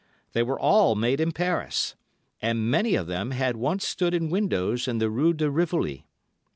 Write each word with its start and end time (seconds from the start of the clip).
They 0.33 0.41
were 0.41 0.59
all 0.59 0.95
made 0.95 1.19
in 1.19 1.31
Paris, 1.31 1.93
and 2.41 2.71
many 2.71 2.95
of 2.95 3.05
them 3.05 3.29
had 3.29 3.55
once 3.55 3.85
stood 3.85 4.15
in 4.15 4.31
windows 4.31 4.87
in 4.87 4.97
the 4.97 5.11
Rue 5.11 5.31
de 5.33 5.47
Rivoli. 5.47 6.07